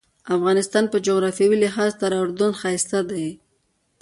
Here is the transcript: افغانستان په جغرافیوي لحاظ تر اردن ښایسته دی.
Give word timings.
افغانستان 0.35 0.83
په 0.89 0.97
جغرافیوي 1.07 1.57
لحاظ 1.65 1.91
تر 2.01 2.11
اردن 2.21 2.51
ښایسته 2.61 2.99
دی. 3.09 3.27